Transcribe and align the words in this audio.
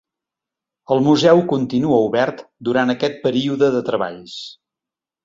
El 0.93 1.01
museu 1.07 1.41
continua 1.51 1.99
obert 2.05 2.41
durant 2.71 2.95
aquest 2.95 3.21
període 3.27 3.71
de 3.77 3.83
treballs. 3.91 4.35